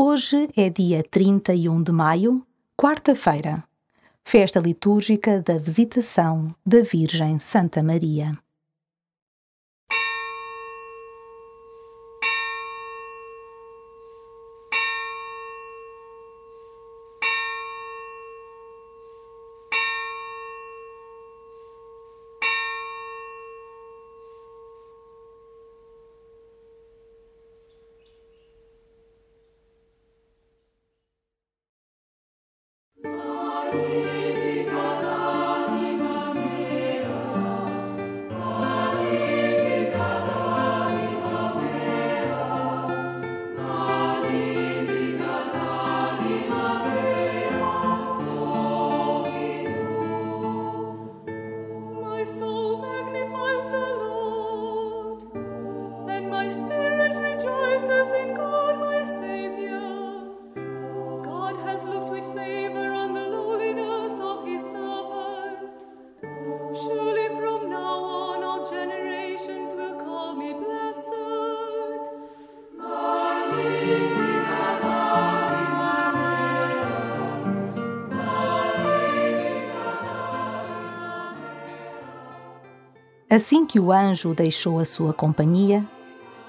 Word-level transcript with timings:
Hoje 0.00 0.48
é 0.56 0.70
dia 0.70 1.02
31 1.02 1.82
de 1.82 1.90
maio, 1.90 2.46
quarta-feira, 2.76 3.64
festa 4.24 4.60
litúrgica 4.60 5.42
da 5.42 5.58
Visitação 5.58 6.46
da 6.64 6.82
Virgem 6.82 7.40
Santa 7.40 7.82
Maria. 7.82 8.30
Assim 83.38 83.64
que 83.64 83.78
o 83.78 83.92
anjo 83.92 84.34
deixou 84.34 84.80
a 84.80 84.84
sua 84.84 85.14
companhia, 85.14 85.88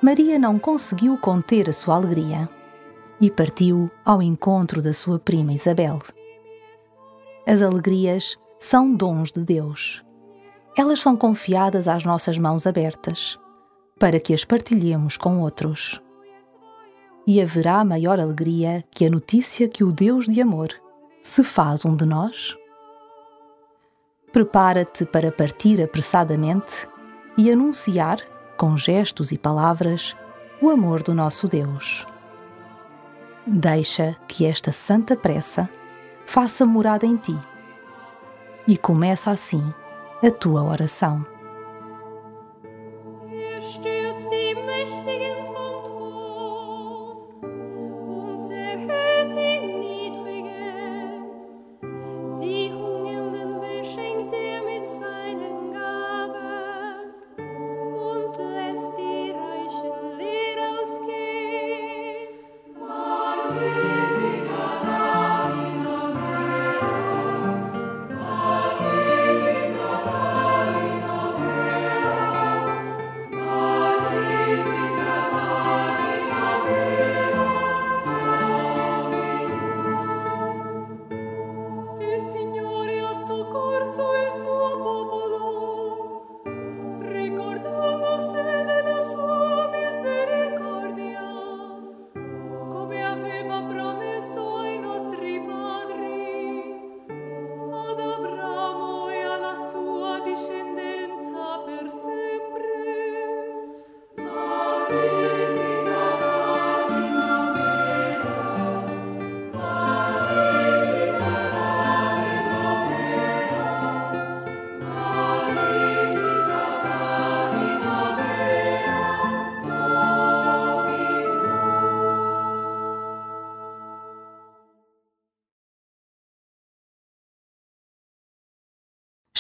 Maria 0.02 0.40
não 0.40 0.58
conseguiu 0.58 1.16
conter 1.20 1.70
a 1.70 1.72
sua 1.72 1.94
alegria 1.94 2.50
e 3.22 3.30
partiu 3.30 3.92
ao 4.04 4.24
encontro 4.24 4.82
da 4.82 4.92
sua 4.92 5.20
prima 5.20 5.54
Isabel. 5.54 6.02
As 7.46 7.62
alegrias 7.62 8.40
são 8.60 8.92
dons 8.92 9.32
de 9.32 9.42
Deus. 9.42 10.04
Elas 10.76 11.00
são 11.00 11.16
confiadas 11.16 11.88
às 11.88 12.04
nossas 12.04 12.40
mãos 12.40 12.66
abertas, 12.66 13.38
para 14.00 14.20
que 14.20 14.34
as 14.34 14.44
partilhemos 14.44 15.16
com 15.16 15.42
outros. 15.42 16.02
E 17.28 17.40
haverá 17.40 17.86
maior 17.86 18.20
alegria 18.20 18.84
que 18.90 19.06
a 19.06 19.12
notícia 19.12 19.68
que 19.68 19.84
o 19.84 19.92
Deus 19.92 20.26
de 20.26 20.42
amor 20.42 20.70
se 21.22 21.44
faz 21.44 21.86
um 21.86 21.96
de 21.96 22.08
nós? 22.08 22.58
Prepara-te 24.32 25.06
para 25.06 25.32
partir 25.32 25.82
apressadamente 25.82 26.88
e 27.38 27.52
anunciar, 27.52 28.20
com 28.58 28.78
gestos 28.78 29.32
e 29.32 29.38
palavras, 29.38 30.16
o 30.62 30.70
amor 30.70 31.02
do 31.02 31.14
nosso 31.14 31.48
Deus. 31.48 32.06
Deixa 33.48 34.16
que 34.28 34.46
esta 34.46 34.72
santa 34.72 35.16
pressa 35.16 35.70
faça 36.26 36.66
morada 36.66 37.06
em 37.06 37.16
ti 37.16 37.36
e 38.68 38.78
começa 38.78 39.32
assim 39.32 39.74
a 40.24 40.30
tua 40.30 40.64
oração. 40.64 41.26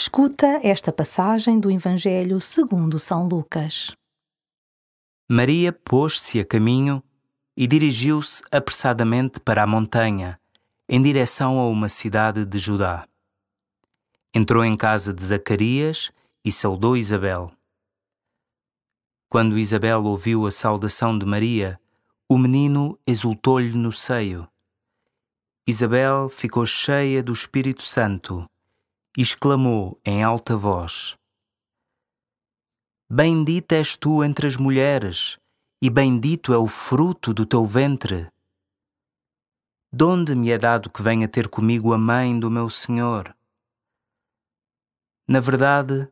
Escuta 0.10 0.60
esta 0.64 0.92
passagem 0.92 1.60
do 1.60 1.70
Evangelho 1.70 2.42
segundo 2.42 2.98
São 2.98 3.28
Lucas. 3.28 3.96
Maria 5.30 5.72
pôs-se 5.72 6.40
a 6.40 6.44
caminho 6.44 7.04
e 7.56 7.68
dirigiu-se 7.68 8.42
apressadamente 8.52 9.40
para 9.40 9.62
a 9.62 9.68
montanha, 9.68 10.40
em 10.90 11.00
direção 11.00 11.60
a 11.60 11.70
uma 11.70 11.90
cidade 11.90 12.44
de 12.44 12.58
Judá. 12.58 13.08
Entrou 14.34 14.66
em 14.66 14.76
casa 14.76 15.14
de 15.14 15.24
Zacarias 15.24 16.12
e 16.44 16.52
saudou 16.52 16.98
Isabel. 16.98 17.52
Quando 19.30 19.60
Isabel 19.60 20.04
ouviu 20.04 20.48
a 20.48 20.52
saudação 20.52 21.20
de 21.20 21.26
Maria, 21.28 21.80
o 22.28 22.36
menino 22.36 22.98
exultou-lhe 23.06 23.78
no 23.78 23.94
seio. 23.94 24.50
Isabel 25.68 26.30
ficou 26.30 26.66
cheia 26.66 27.22
do 27.22 27.32
Espírito 27.32 27.84
Santo 27.84 28.50
exclamou 29.18 30.00
em 30.06 30.24
alta 30.24 30.56
voz: 30.56 31.18
Bendita 33.10 33.76
és 33.76 33.96
tu 33.96 34.24
entre 34.24 34.48
as 34.48 34.56
mulheres, 34.56 35.38
e 35.82 35.90
bendito 35.90 36.54
é 36.54 36.58
o 36.58 36.68
fruto 36.68 37.34
do 37.34 37.46
teu 37.46 37.66
ventre. 37.66 38.32
Donde 39.92 40.36
me 40.36 40.52
é 40.52 40.58
dado 40.58 40.90
que 40.90 41.02
venha 41.02 41.28
ter 41.28 41.48
comigo 41.48 41.92
a 41.94 41.98
mãe 41.98 42.40
do 42.40 42.52
meu 42.52 42.70
Senhor? 42.70 43.36
Na 45.28 45.40
verdade, 45.40 46.08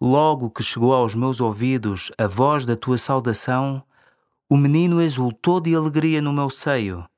logo 0.00 0.50
que 0.50 0.62
chegou 0.62 0.92
aos 0.92 1.14
meus 1.14 1.40
ouvidos 1.40 2.12
a 2.18 2.26
voz 2.26 2.66
da 2.66 2.76
tua 2.76 2.98
saudação, 2.98 3.82
o 4.50 4.56
menino 4.56 5.00
exultou 5.00 5.60
de 5.60 5.74
alegria 5.74 6.20
no 6.20 6.32
meu 6.32 6.50
seio. 6.50 7.08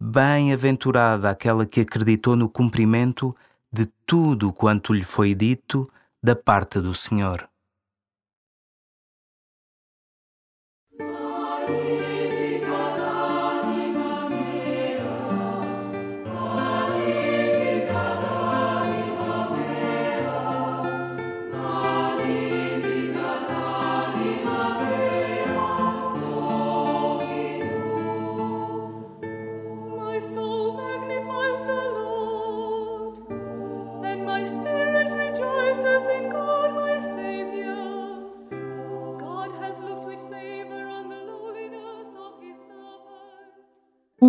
Bem-aventurada 0.00 1.30
aquela 1.30 1.66
que 1.66 1.80
acreditou 1.80 2.36
no 2.36 2.48
cumprimento 2.48 3.34
de 3.72 3.86
tudo 4.04 4.52
quanto 4.52 4.92
lhe 4.92 5.02
foi 5.02 5.34
dito 5.34 5.90
da 6.22 6.36
parte 6.36 6.80
do 6.80 6.94
Senhor. 6.94 7.48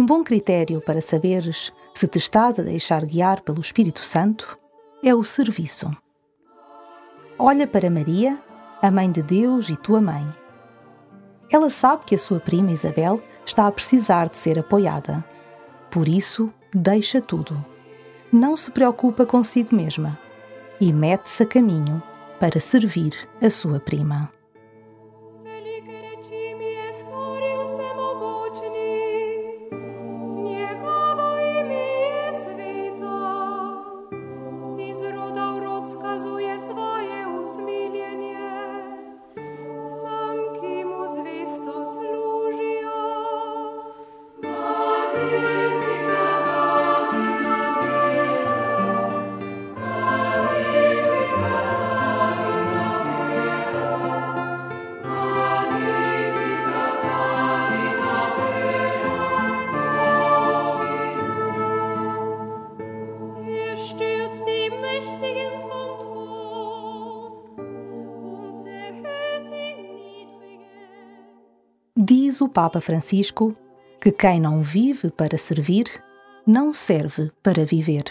Um 0.04 0.06
bom 0.06 0.22
critério 0.22 0.82
para 0.82 1.00
saberes 1.00 1.72
se 1.94 2.10
te 2.10 2.18
estás 2.18 2.60
a 2.60 2.62
deixar 2.62 3.06
guiar 3.06 3.40
pelo 3.40 3.62
Espírito 3.62 4.04
Santo 4.06 4.60
é 5.02 5.16
o 5.16 5.24
serviço. 5.24 5.90
Olha 7.40 7.66
para 7.66 7.90
Maria, 7.90 8.38
a 8.82 8.92
mãe 8.92 9.10
de 9.10 9.24
Deus 9.24 9.70
e 9.70 9.78
tua 9.78 10.02
mãe. 10.02 10.28
Ela 11.50 11.70
sabe 11.70 12.04
que 12.04 12.16
a 12.16 12.20
sua 12.20 12.42
prima 12.42 12.74
Isabel 12.74 13.24
está 13.46 13.66
a 13.66 13.72
precisar 13.72 14.28
de 14.28 14.36
ser 14.36 14.60
apoiada. 14.60 15.24
Por 15.90 16.10
isso, 16.10 16.52
deixa 16.76 17.22
tudo. 17.22 17.66
Não 18.30 18.58
se 18.58 18.72
preocupa 18.72 19.26
consigo 19.26 19.74
mesma 19.74 20.20
e 20.82 20.92
mete-se 20.92 21.44
a 21.44 21.46
caminho 21.46 22.04
para 22.42 22.60
servir 22.60 23.16
a 23.42 23.50
sua 23.50 23.80
prima. 23.80 24.30
Diz 72.34 72.42
o 72.42 72.50
Papa 72.50 72.82
Francisco 72.82 73.56
que 74.02 74.12
quem 74.12 74.42
não 74.42 74.64
vive 74.64 75.12
para 75.12 75.38
servir, 75.38 75.86
não 76.48 76.74
serve 76.74 77.32
para 77.44 77.64
viver. 77.64 78.06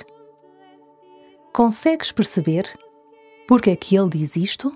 Consegues 1.53 2.13
perceber 2.13 2.73
porque 3.49 3.71
é 3.71 3.75
que 3.75 3.97
ele 3.97 4.11
diz 4.11 4.37
isto? 4.37 4.71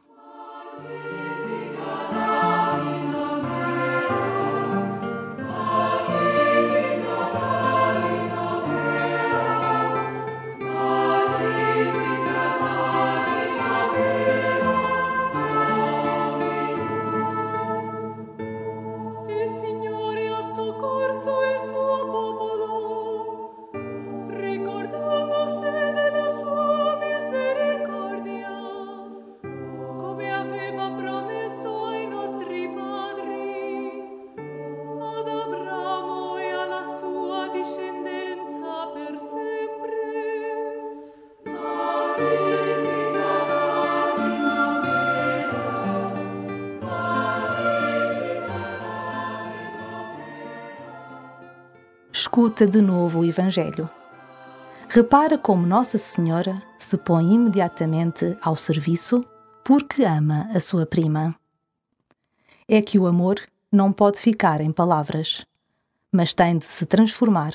Escuta 52.46 52.64
de 52.64 52.80
novo 52.80 53.20
o 53.20 53.24
Evangelho. 53.24 53.90
Repara 54.88 55.36
como 55.36 55.66
Nossa 55.66 55.98
Senhora 55.98 56.62
se 56.78 56.96
põe 56.96 57.34
imediatamente 57.34 58.38
ao 58.40 58.54
serviço 58.54 59.20
porque 59.64 60.04
ama 60.04 60.48
a 60.54 60.60
sua 60.60 60.86
prima. 60.86 61.34
É 62.68 62.80
que 62.80 63.00
o 63.00 63.08
amor 63.08 63.40
não 63.72 63.92
pode 63.92 64.20
ficar 64.20 64.60
em 64.60 64.70
palavras, 64.70 65.44
mas 66.12 66.32
tem 66.32 66.56
de 66.56 66.66
se 66.66 66.86
transformar 66.86 67.50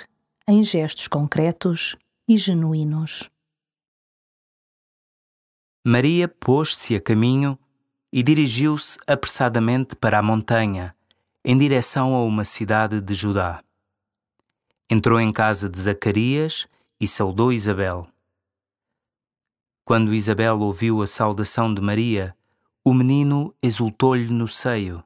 em 0.46 0.62
gestos 0.62 1.08
concretos 1.08 1.96
e 2.28 2.36
genuínos. 2.36 3.30
Maria 5.88 6.28
pôs-se 6.28 6.98
a 6.98 7.00
caminho 7.00 7.58
e 8.12 8.22
dirigiu-se 8.22 9.00
apressadamente 9.08 9.96
para 9.96 10.20
a 10.20 10.22
montanha, 10.22 10.94
em 11.46 11.58
direção 11.58 12.14
a 12.14 12.26
uma 12.26 12.44
cidade 12.44 13.00
de 13.00 13.14
Judá. 13.14 13.64
Entrou 14.94 15.22
em 15.22 15.32
casa 15.32 15.70
de 15.70 15.80
Zacarias 15.80 16.68
e 17.00 17.08
saudou 17.08 17.54
Isabel. 17.54 18.10
Quando 19.86 20.14
Isabel 20.14 20.60
ouviu 20.60 21.02
a 21.02 21.08
saudação 21.08 21.74
de 21.74 21.80
Maria, 21.80 22.36
o 22.84 22.94
menino 22.94 23.56
exultou-lhe 23.64 24.28
no 24.28 24.50
seio. 24.50 25.02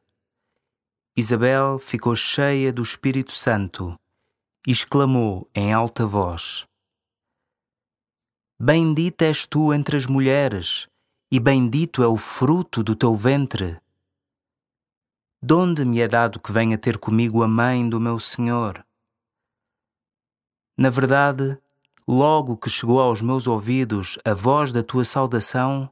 Isabel 1.16 1.78
ficou 1.78 2.16
cheia 2.16 2.74
do 2.74 2.82
Espírito 2.82 3.32
Santo 3.32 3.96
e 4.66 4.72
exclamou 4.72 5.48
em 5.54 5.72
alta 5.72 6.08
voz: 6.08 6.66
Bendita 8.60 9.26
és 9.26 9.46
tu 9.46 9.72
entre 9.72 9.98
as 9.98 10.08
mulheres, 10.08 10.88
e 11.32 11.40
bendito 11.40 12.02
é 12.02 12.08
o 12.08 12.18
fruto 12.18 12.84
do 12.84 12.96
teu 12.96 13.16
ventre. 13.16 13.80
Donde 15.40 15.86
me 15.86 16.02
é 16.02 16.08
dado 16.08 16.40
que 16.40 16.52
venha 16.52 16.76
ter 16.76 16.98
comigo 16.98 17.44
a 17.44 17.48
mãe 17.48 17.88
do 17.88 18.02
meu 18.02 18.20
Senhor? 18.20 18.84
Na 20.78 20.90
verdade, 20.90 21.58
logo 22.06 22.58
que 22.58 22.70
chegou 22.70 23.00
aos 23.00 23.22
meus 23.22 23.48
ouvidos 23.48 24.20
a 24.26 24.34
voz 24.34 24.74
da 24.74 24.84
tua 24.84 25.06
saudação, 25.06 25.90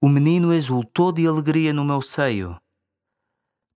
o 0.00 0.08
menino 0.08 0.52
exultou 0.52 1.10
de 1.10 1.26
alegria 1.26 1.72
no 1.72 1.84
meu 1.84 2.02
seio. 2.02 2.60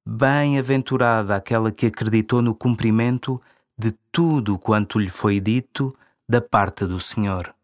Bem-aventurada 0.06 1.34
aquela 1.34 1.72
que 1.72 1.86
acreditou 1.86 2.42
no 2.42 2.54
cumprimento 2.54 3.40
de 3.76 3.92
tudo 4.12 4.58
quanto 4.58 4.98
lhe 4.98 5.08
foi 5.08 5.40
dito 5.40 5.96
da 6.28 6.42
parte 6.42 6.84
do 6.84 7.00
Senhor. 7.00 7.54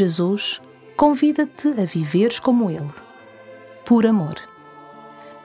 Jesus 0.00 0.62
convida-te 0.96 1.68
a 1.78 1.84
viveres 1.84 2.40
como 2.40 2.70
Ele, 2.70 2.88
por 3.84 4.06
amor. 4.06 4.36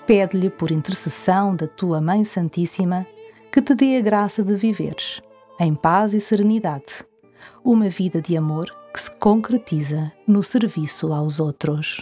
Pede-lhe, 0.07 0.49
por 0.49 0.71
intercessão 0.71 1.53
da 1.53 1.67
tua 1.67 1.99
Mãe 1.99 2.23
Santíssima, 2.23 3.05
que 3.51 3.61
te 3.61 3.75
dê 3.75 3.97
a 3.97 4.01
graça 4.01 4.41
de 4.41 4.55
viveres, 4.55 5.21
em 5.59 5.75
paz 5.75 6.13
e 6.13 6.21
serenidade, 6.21 7.03
uma 7.65 7.89
vida 7.89 8.21
de 8.21 8.37
amor 8.37 8.73
que 8.93 9.01
se 9.01 9.11
concretiza 9.17 10.09
no 10.25 10.41
serviço 10.41 11.11
aos 11.11 11.41
outros. 11.41 12.01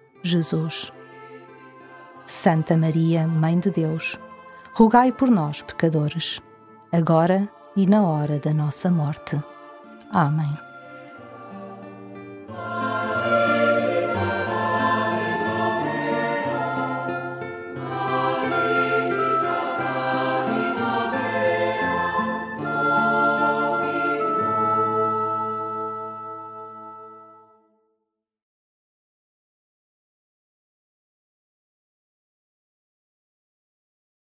Jesus. 0.23 0.91
Santa 2.25 2.77
Maria, 2.77 3.27
Mãe 3.27 3.59
de 3.59 3.69
Deus, 3.69 4.19
rogai 4.73 5.11
por 5.11 5.29
nós, 5.29 5.61
pecadores, 5.61 6.41
agora 6.91 7.49
e 7.75 7.85
na 7.85 8.03
hora 8.03 8.39
da 8.39 8.53
nossa 8.53 8.89
morte. 8.89 9.41
Amém. 10.11 10.70